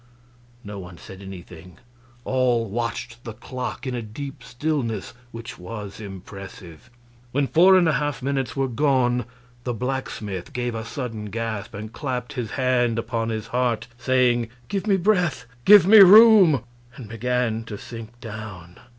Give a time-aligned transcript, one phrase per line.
[0.63, 1.77] No one said anything;
[2.25, 6.89] all watched the clock in a deep stillness which was impressive.
[7.33, 9.25] When four and a half minutes were gone
[9.63, 14.87] the blacksmith gave a sudden gasp and clapped his hands upon his heart, saying, "Give
[14.87, 15.45] me breath!
[15.65, 16.63] Give me room!"
[16.95, 18.79] and began to sink down.